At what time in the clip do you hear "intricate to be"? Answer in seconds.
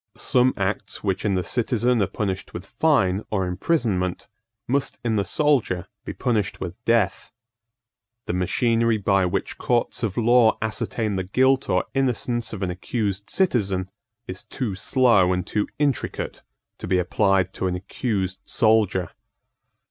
15.77-16.97